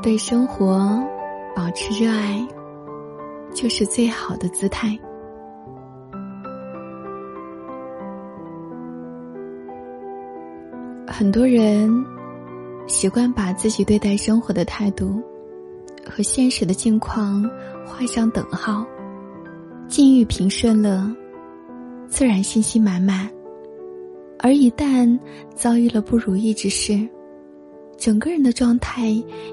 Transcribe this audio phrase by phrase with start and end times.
[0.00, 1.02] 对生活
[1.54, 2.46] 保持热爱，
[3.52, 4.96] 就是最好的姿态。
[11.06, 11.92] 很多人
[12.86, 15.20] 习惯把自己对待生活的态度
[16.08, 17.42] 和现实的境况
[17.84, 18.86] 画上等号，
[19.88, 21.12] 境遇平顺了，
[22.06, 23.28] 自然信心满满；
[24.38, 25.18] 而一旦
[25.56, 27.06] 遭遇了不如意之事，
[27.98, 29.08] 整个人的状态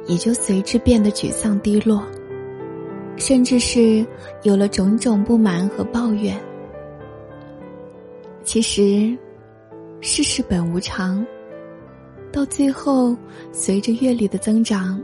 [0.06, 2.04] 也就随之变得沮丧低落，
[3.18, 4.06] 甚至是
[4.44, 6.40] 有了种种不满和抱怨。
[8.44, 9.18] 其实，
[10.00, 11.26] 世事本无常。
[12.32, 13.18] 到最后，
[13.52, 15.02] 随着阅历的增长，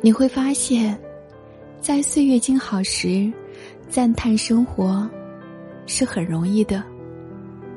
[0.00, 0.98] 你会发现，
[1.80, 3.32] 在岁月静好时，
[3.88, 5.08] 赞叹生活
[5.86, 6.82] 是很容易的；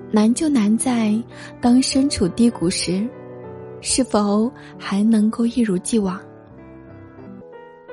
[0.10, 1.14] 难就难在
[1.62, 3.08] 当身处低谷时，
[3.82, 6.20] 是否还能够一如既往？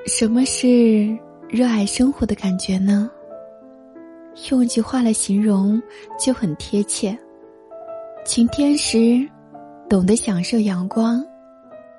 [0.07, 3.11] 什么是热爱生活的感觉呢？
[4.51, 5.83] 用一句话来形容
[6.19, 7.19] 就很贴切：
[8.25, 9.29] 晴天时。
[9.89, 11.25] 懂得享受阳光，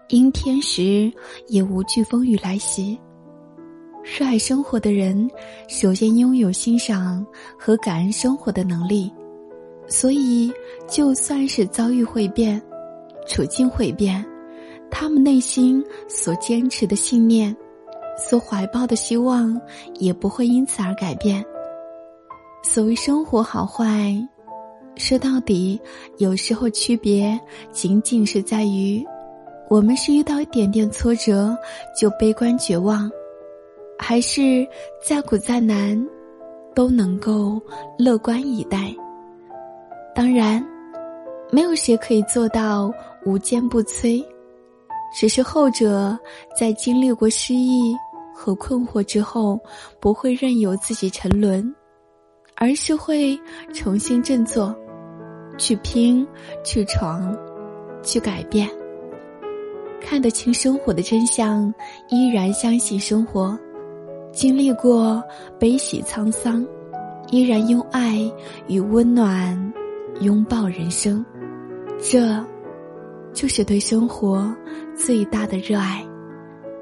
[0.09, 1.11] 阴天时
[1.47, 2.95] 也无惧风雨来袭。
[4.03, 5.27] 热爱生活的人，
[5.67, 7.25] 首先拥有欣赏
[7.57, 9.11] 和感恩生活的能力，
[9.87, 10.53] 所以
[10.87, 12.61] 就算是遭遇会变，
[13.29, 14.25] 处境会变，
[14.89, 17.55] 他们内心所坚持的信念，
[18.17, 19.55] 所怀抱的希望，
[19.99, 21.45] 也不会因此而改变。
[22.63, 24.13] 所谓生活好坏。
[24.95, 25.79] 说到底，
[26.17, 27.39] 有时候区别
[27.71, 29.05] 仅仅是在于，
[29.69, 31.55] 我们是遇到一点点挫折
[31.95, 33.09] 就悲观绝望，
[33.99, 34.67] 还是
[35.05, 36.03] 再苦再难
[36.73, 37.61] 都能够
[37.97, 38.93] 乐观以待。
[40.15, 40.65] 当然，
[41.49, 42.91] 没有谁可以做到
[43.29, 44.25] 无坚不摧，
[45.13, 46.17] 只是后者
[46.59, 47.95] 在经历过失意
[48.33, 49.59] 和困惑之后，
[49.99, 51.71] 不会任由自己沉沦，
[52.55, 53.39] 而是会
[53.71, 54.75] 重新振作。
[55.59, 56.25] 去拼，
[56.63, 57.37] 去闯，
[58.01, 58.67] 去改变。
[60.01, 61.71] 看得清生活的真相，
[62.07, 63.59] 依然相信生活。
[64.31, 65.21] 经历过
[65.59, 66.65] 悲喜沧桑，
[67.29, 68.19] 依然用爱
[68.67, 69.73] 与温暖
[70.21, 71.23] 拥抱人生。
[72.01, 72.43] 这，
[73.33, 74.53] 就是对生活
[74.95, 76.05] 最大的热爱，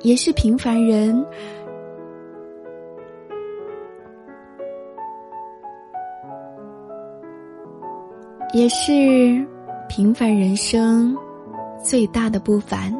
[0.01, 1.25] 也是平凡人。
[8.53, 9.45] 也是
[9.89, 11.15] 平凡人生
[11.83, 12.91] 最大的不凡。